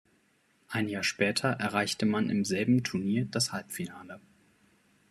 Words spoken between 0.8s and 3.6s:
Jahr später erreichte man im selben Turnier das